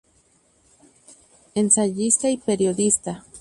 Ensayista 1.53 2.31
y 2.31 2.37
periodista. 2.37 3.23